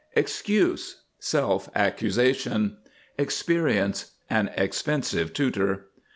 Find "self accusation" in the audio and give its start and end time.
1.19-2.77